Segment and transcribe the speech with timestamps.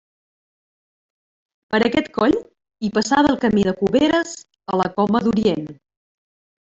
[1.75, 2.33] Per aquest coll,
[2.87, 4.33] hi passava el Camí de Cuberes
[4.75, 5.69] a la Coma d'Orient.